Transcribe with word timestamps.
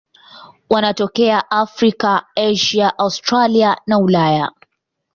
Wanatokea 0.69 1.51
Afrika, 1.51 2.25
Asia, 2.35 2.93
Australia 2.97 3.77
na 3.87 3.99
Ulaya. 3.99 4.51